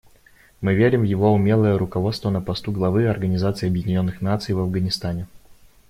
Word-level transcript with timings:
Мы 0.61 0.73
верим 0.73 1.01
в 1.01 1.03
его 1.03 1.31
умелое 1.31 1.77
руководство 1.77 2.31
на 2.31 2.41
посту 2.41 2.71
главы 2.71 3.07
Организации 3.07 3.67
Объединенных 3.67 4.19
Наций 4.19 4.55
в 4.55 4.59
Афганистане. 4.59 5.27